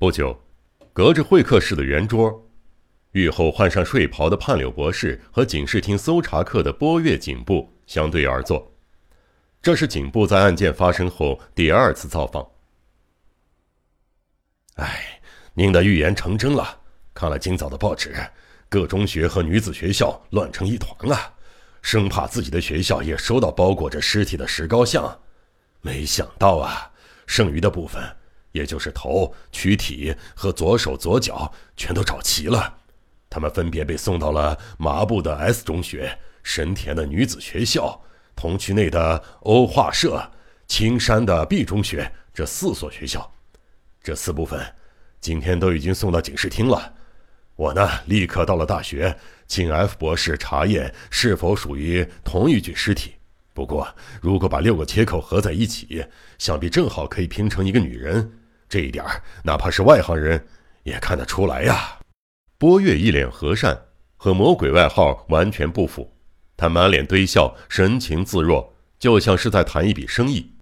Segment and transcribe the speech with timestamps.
[0.00, 0.40] 不久，
[0.92, 2.48] 隔着会客室的圆桌，
[3.10, 8.72] 狱后换上睡袍的判柳博士和警视厅搜查课的波月警部相对而坐。
[9.60, 12.48] 这是警部在案件发生后第二次造访。
[14.76, 15.20] 哎，
[15.52, 16.78] 您的预言成真了。
[17.12, 18.14] 看了今早的报纸，
[18.68, 21.34] 各中学和女子学校乱成一团啊，
[21.82, 25.18] 生怕自己的学校也收到包裹着尸体的石膏像。
[25.80, 26.92] 没想到啊，
[27.26, 28.00] 剩余的部分。
[28.52, 32.78] 也就是头、躯体和左手、左脚全都找齐了，
[33.28, 38.00] 他们分别被送到了麻布的 S 中学、神田的女子学校、
[38.34, 40.30] 同区内的欧化社、
[40.66, 43.30] 青山的 B 中学这四所学校。
[44.02, 44.74] 这四部分
[45.20, 46.94] 今天都已经送到警视厅了。
[47.56, 53.17] 我呢，立刻到了大学，请 F 博士查验是否属于同一具尸体。
[53.58, 56.06] 不过，如果把六个切口合在一起，
[56.38, 58.38] 想必正好可以拼成一个女人。
[58.68, 59.04] 这一点
[59.42, 60.46] 哪怕是外行人
[60.84, 61.98] 也看得出来呀。
[62.56, 63.76] 波月一脸和善，
[64.16, 66.16] 和魔鬼外号完全不符。
[66.56, 70.54] 他满脸堆笑，神情自若，就像是在谈一笔生意。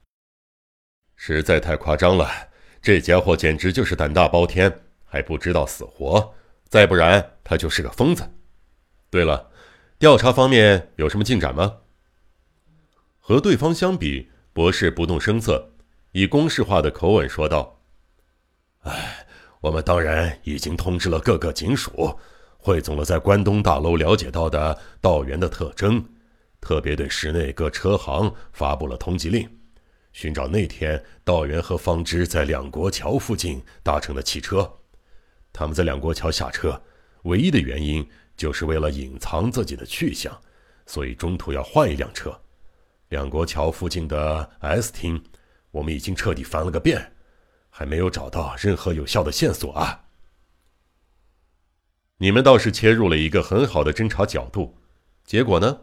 [1.17, 2.27] 实在太夸张了，
[2.81, 6.35] 这家伙简直就是胆大包天，还不知道死活。
[6.71, 8.27] 再不然，他就是个疯子。
[9.11, 9.51] 对了，
[9.99, 11.75] 调查方面有什么进展吗？
[13.29, 15.73] 和对方相比，博士不动声色，
[16.13, 17.81] 以公式化的口吻说道。
[18.83, 19.27] 哎，
[19.61, 22.17] 我们当然已经通知了各个警署，
[22.57, 26.05] 汇总了在关东大楼了解到的道源的特征，
[26.61, 29.51] 特别对市内各车行发布了通缉令，
[30.13, 34.73] 寻找那天道源和方知在两国桥附近搭乘的汽车。
[35.53, 36.81] 他们在两国桥下车，
[37.25, 40.41] 唯一的原因就是为了隐藏自己的去向，
[40.87, 42.33] 所以中途要换一辆车。
[43.17, 45.25] 两国桥附近的 S 厅，
[45.71, 47.15] 我们已经彻底翻了个遍。
[47.71, 50.05] 还没有找到任何有效的线索啊！
[52.17, 54.79] 你们倒是切入了一个很好的侦查角度，
[55.25, 55.81] 结果呢？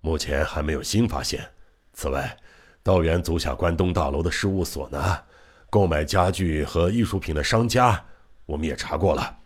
[0.00, 1.52] 目前还没有新发现。
[1.92, 2.38] 此外，
[2.82, 5.24] 道元租下关东大楼的事务所呢，
[5.70, 8.02] 购买家具和艺术品的商家，
[8.46, 9.38] 我们也查过了，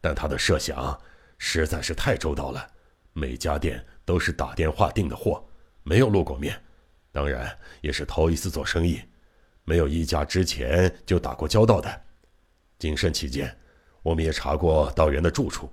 [0.00, 1.00] 但他的设想
[1.38, 2.68] 实在是太周到了，
[3.12, 5.44] 每家店都是打电话订的货，
[5.90, 6.56] 没有露过面，
[7.10, 9.02] 当然也是头一次做生意。
[9.64, 12.02] 没有一家之前就打过交道的。
[12.78, 13.58] 谨慎起见，
[14.00, 15.68] 我们也查过道元的住处，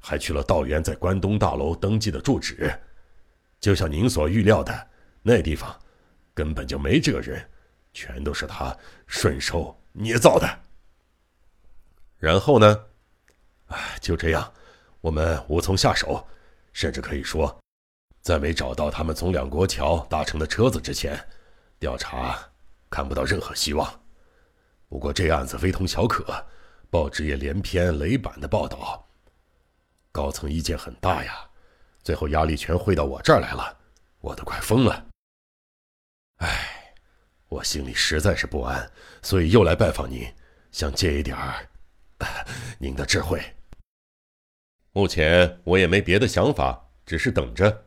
[0.00, 2.68] 还去了道元在关东大楼登记的住址。
[3.60, 4.88] 就像您所预料的，
[5.22, 5.72] 那地方
[6.34, 7.40] 根本就没这个人，
[7.92, 8.76] 全都是他
[9.06, 10.48] 顺手捏造的。
[12.18, 12.84] 然后呢？
[13.66, 14.52] 唉，就这样，
[15.00, 16.26] 我们无从下手，
[16.72, 17.56] 甚至可以说，
[18.22, 21.18] 在没找到他们从两国桥搭乘的车子之前，
[21.78, 22.38] 调查。
[22.92, 23.88] 看不到任何希望，
[24.88, 26.44] 不过这案子非同小可，
[26.90, 29.06] 报纸也连篇累版的报道，
[30.10, 31.48] 高层意见很大呀，
[32.02, 33.78] 最后压力全汇到我这儿来了，
[34.20, 35.06] 我都快疯了。
[36.38, 36.96] 唉，
[37.46, 38.90] 我心里实在是不安，
[39.22, 40.26] 所以又来拜访您，
[40.72, 41.68] 想借一点儿
[42.80, 43.40] 您的智慧。
[44.90, 47.84] 目前我也没别的想法，只是等着。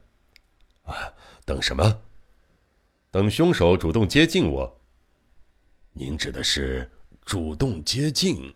[0.83, 1.13] 啊，
[1.45, 2.01] 等什么？
[3.11, 4.81] 等凶手主动接近我。
[5.93, 6.89] 您指的是
[7.23, 8.53] 主动接近？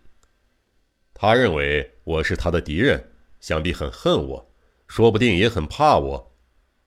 [1.13, 4.51] 他认为我是他的敌人，想必很恨我，
[4.87, 6.35] 说不定也很怕我。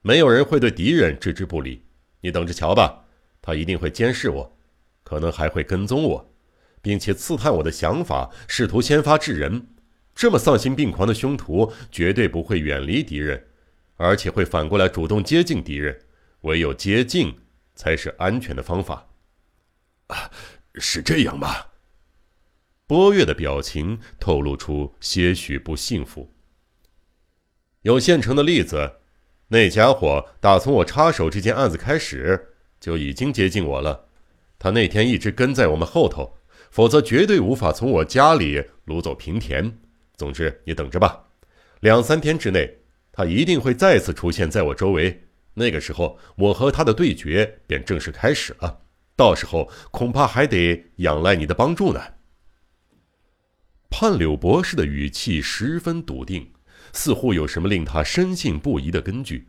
[0.02, 1.84] 没有人会对敌人置之不理，
[2.20, 3.04] 你等着瞧吧。
[3.42, 4.58] 他一定会监视我，
[5.02, 6.34] 可能还会跟踪我，
[6.82, 9.68] 并且刺探我的想法，试图先发制人。
[10.14, 13.49] 这么丧心病狂的凶徒绝对不会远离敌人，
[14.00, 16.00] 而且会反过来主动接近敌人。
[16.40, 17.36] 唯有接近，
[17.74, 19.08] 才是安全的方法。
[20.06, 20.30] 啊，
[20.76, 21.66] 是这样吗？
[22.86, 26.32] 波月的表情透露出些许不幸福。
[27.82, 29.00] 有现成的例子，
[29.48, 34.08] 那家伙打从我插手这件案子开始就已经接近我了。
[34.58, 36.38] 他那天一直跟在我们后头，
[36.70, 39.78] 否则绝对无法从我家里掳走平田。
[40.16, 41.28] 总之，你等着吧，
[41.80, 42.79] 两三天之内，
[43.20, 45.28] 他一定会再次出现在我周围。
[45.52, 48.80] 那个时候，我和他的对决便正式开始了。
[49.14, 52.00] 到时候恐怕还得仰赖你的帮助呢。
[53.90, 56.50] 判柳博士的语气十分笃定，
[56.94, 59.46] 似乎有什么令他深信不疑的根据。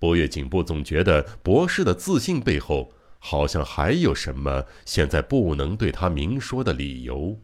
[0.00, 7.40] 波月警部总觉得博士的自信背后好像还有什么现在不能对他明说的理由。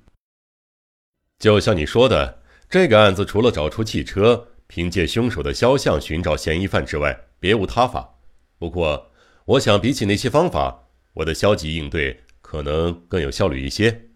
[1.39, 8.15] 就像你说的，这个案子除了找出汽车，凭借凶手的肖像寻找嫌疑犯之外，别无他法。
[8.59, 9.13] 不过，
[9.45, 14.09] 我想比起那些方法，我的消极应对可能更有效率一些。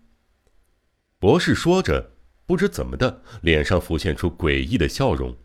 [1.19, 2.13] 博士说着，
[2.47, 5.37] 不知怎么的，脸上浮现出诡异的笑容。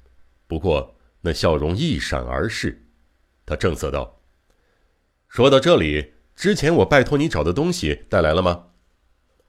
[0.47, 2.87] 不过那笑容一闪而逝。
[3.45, 4.21] 他正色道
[5.27, 8.67] ：“说到这里，之前我拜托你找的东西带来了吗？”“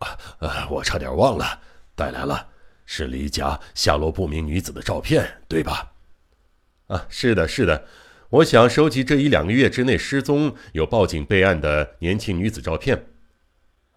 [0.03, 1.61] 啊啊，我差点忘了，
[1.95, 2.49] 带来了，
[2.85, 5.93] 是离家下落不明女子的照片，对吧
[6.89, 7.87] ？”“啊，是的，是的。
[8.31, 13.07] 我想收集这一两个月之内失踪、有报警备案的年轻女子照片。”“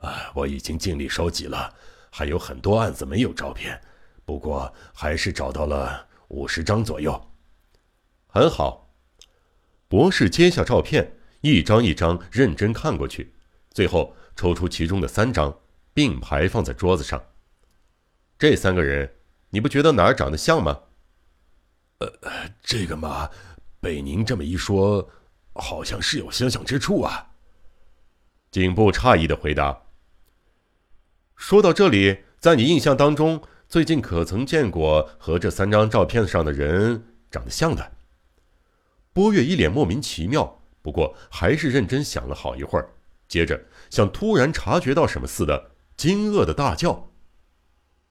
[0.02, 1.74] 啊，我已经尽力收集了。”
[2.18, 3.82] 还有很多案子没有照片，
[4.24, 7.30] 不过还是找到了五十张左右。
[8.28, 8.90] 很好，
[9.90, 11.12] 博士接下照片，
[11.42, 13.34] 一张一张认真看过去，
[13.72, 15.60] 最后抽出其中的三张，
[15.94, 17.22] 并排放在桌子上。
[18.38, 19.16] 这三个人，
[19.50, 20.82] 你不觉得哪儿长得像吗？
[22.00, 22.12] 呃，
[22.62, 23.30] 这个嘛，
[23.80, 25.10] 被您这么一说，
[25.54, 27.32] 好像是有相像之处啊。
[28.52, 29.84] 颈部诧异的回答。
[31.36, 37.94] 说到这里，在你印象当中，最近可曾见过和这三张照片上的人长得像的？
[39.14, 42.90] 波月一脸莫名其妙，不过还是认真想了好一会儿，
[43.30, 47.12] 接着像突然察觉到什么似的，惊愕的大叫：“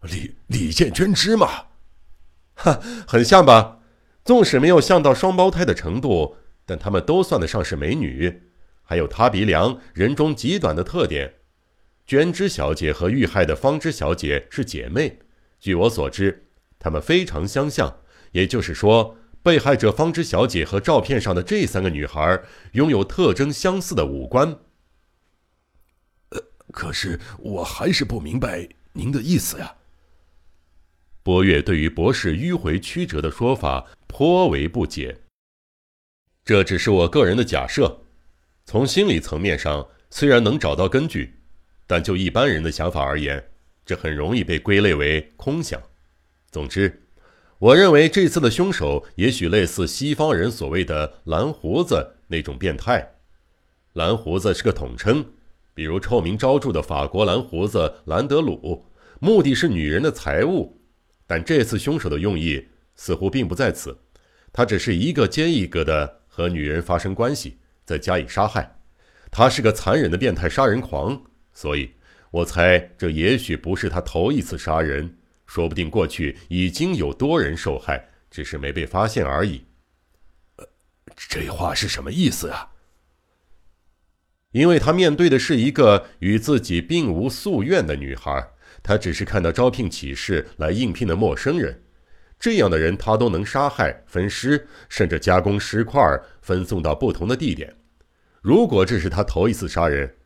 [0.05, 1.67] 李李建娟芝麻，
[2.55, 3.81] 哈，很像吧？
[4.25, 8.43] 纵使没有像到双胞胎的程度，但他们都算得上是美女，
[8.83, 11.35] 还有塌鼻梁、人中极短的特点。”
[12.07, 15.21] 娟芝小姐和遇害的方芝小姐是姐妹，
[15.59, 16.49] 据我所知，
[16.79, 18.01] 她们非常相像。
[18.33, 22.43] 也就是说，被害者方芝小姐和照片上的这三个女孩
[22.73, 24.59] 拥有特征相似的五官。
[26.31, 26.43] 呃，
[26.73, 29.75] 可是我还是不明白您的意思呀。
[31.25, 35.23] 波月对于博士迂回曲折的说法颇为不解。
[36.45, 38.03] 这只是我个人的假设，
[38.65, 41.41] 从心理层面上虽然能找到根据。
[41.87, 43.51] 但就一般人的想法而言，
[43.85, 45.79] 这很容易被归类为空想。
[46.51, 47.03] 总之，
[47.59, 53.17] 我认为这次的凶手也许类似西方人所谓的“蓝胡子”那种变态。
[53.93, 55.27] 蓝胡子是个统称，
[55.75, 58.87] 比如臭名昭著的法国蓝胡子兰德鲁，
[59.21, 60.81] 目的是女人的财物。
[61.27, 63.99] 但这次凶手的用意似乎并不在此，
[64.53, 68.79] 他只是一个接一个的和女人发生关系，再加以杀害。
[69.31, 71.23] 他是个残忍的变态杀人狂。
[71.53, 71.93] 所以，
[72.31, 75.17] 我猜这也许不是他头一次杀人，
[75.47, 79.65] 说不定过去已经有多人受害，只是没被发现而已。
[81.17, 82.71] 这话是什么意思啊？
[84.51, 88.51] 因为他面对的是一个与自己并无夙愿的女孩，
[88.83, 91.83] 他只是看到招聘启事来应聘的陌生人，
[92.39, 96.01] 这样的人他都能杀害、分尸，甚至加工尸块
[96.43, 97.75] 分送到不同的地点。
[98.43, 100.17] 如果这是他头一次杀人，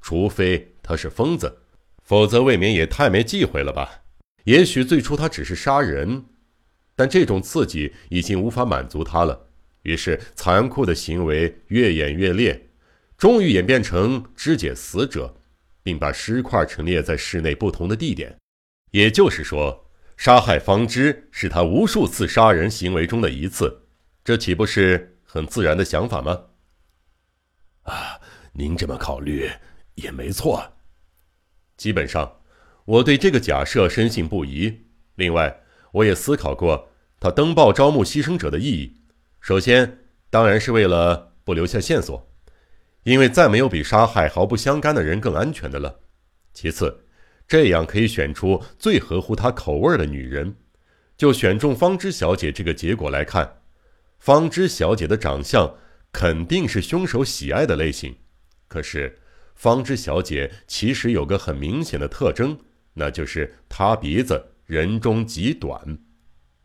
[0.00, 0.72] 除非……
[0.88, 1.58] 他是疯子，
[2.04, 4.02] 否则未免也太没忌讳了吧？
[4.44, 6.26] 也许最初他只是杀人，
[6.94, 9.48] 但这种刺激已经无法满足他了，
[9.82, 12.68] 于是残酷的行为越演越烈，
[13.18, 15.34] 终于演变成肢解死者，
[15.86, 18.36] 并把尸块陈列在室内不同的地点。
[18.90, 23.86] 也就是说，杀害方知是他无数次杀人行为中的一次，
[24.24, 26.46] 这岂不是很自然的想法吗？
[27.82, 28.20] 啊，
[28.52, 29.48] 您这么考虑
[29.94, 30.72] 也没错。
[31.76, 32.40] 基本上，
[32.84, 34.86] 我对这个假设深信不疑。
[35.14, 35.60] 另外，
[35.92, 36.88] 我也思考过
[37.20, 39.02] 他登报招募牺牲者的意义。
[39.40, 40.00] 首先，
[40.30, 42.28] 当然是为了不留下线索，
[43.06, 46.00] 因为再没有比杀害毫不相干的人更安全的了。
[46.52, 47.04] 其次，
[47.46, 50.56] 这样可以选出最合乎他口味的女人。
[51.16, 53.60] 就选中方知小姐这个结果来看，
[54.18, 55.72] 方知小姐的长相
[56.12, 58.14] 肯定是凶手喜爱的类型。
[58.68, 59.18] 可是。
[59.54, 62.58] 方知小姐其实有个很明显的特征，
[62.92, 65.96] 那就是塌鼻子，人中极短。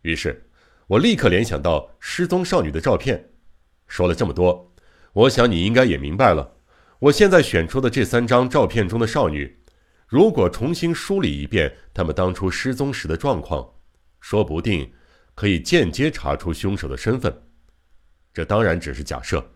[0.01, 0.49] 于是，
[0.87, 3.29] 我立刻联想到失踪少女的照片。
[3.87, 4.70] 说了这么多，
[5.13, 6.57] 我想你应该也明白了。
[6.99, 9.59] 我现在选出的这三张照片中的少女，
[10.07, 13.73] 如果重新梳理一遍她们当初失踪时的状况，
[14.19, 14.93] 说不定
[15.35, 17.43] 可以间接查出凶手的身份。
[18.33, 19.51] 这当然只是假设，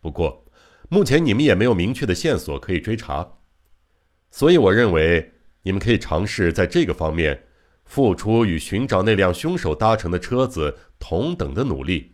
[0.00, 0.46] 不过。
[0.92, 3.38] 目前你们也没有明确的线索可以追查，
[4.32, 7.46] 所以我认为你们可以尝试在这个方面
[7.84, 12.12] 付出与寻找那辆凶手搭乘的车子同等的努力。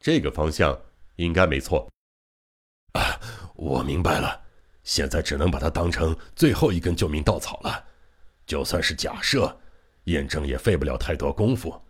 [0.00, 0.80] 这个方向
[1.16, 1.93] 应该没错。
[2.94, 3.20] 啊，
[3.54, 4.42] 我明白了，
[4.82, 7.84] 现在只能把它当成最后一根救命稻草了。
[8.46, 9.56] 就算是假设，
[10.04, 11.80] 验证也费不了太多功夫。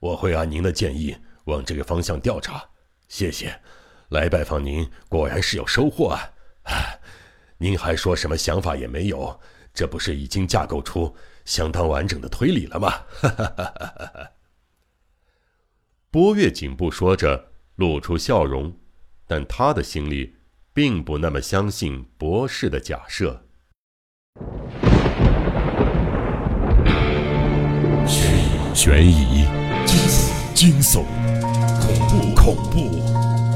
[0.00, 2.64] 我会按您的建议往这个方向调查。
[3.08, 3.60] 谢谢。
[4.10, 6.30] 来拜访您，果然是有收获啊！
[7.58, 9.40] 您还说什么想法也没有，
[9.72, 12.90] 这不是已经架构出相当完整的推理了吗？
[12.90, 14.30] 哈哈哈哈哈！
[16.10, 18.76] 波月警部说着，露出笑容，
[19.26, 20.34] 但他的心里
[20.72, 23.42] 并不那么相信博士的假设。
[28.74, 29.46] 悬疑、
[30.52, 31.04] 惊悚、
[31.80, 32.90] 恐怖、恐怖、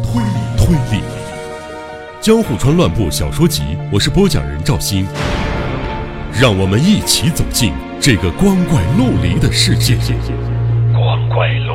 [0.02, 1.02] 推理、推理，
[2.20, 5.04] 《江户川乱步小说集》，我是播讲人赵鑫，
[6.40, 9.98] 让我们一起走进这个光怪陆离的世界。
[10.94, 11.67] 光怪陆。